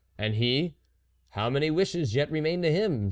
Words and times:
And 0.17 0.33
he 0.33 0.77
how 1.29 1.51
many 1.51 1.69
wishes 1.69 2.15
yet 2.15 2.31
remained 2.31 2.63
to 2.63 2.71
him 2.71 2.99